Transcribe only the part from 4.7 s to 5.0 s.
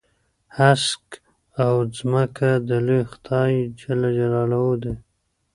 دي.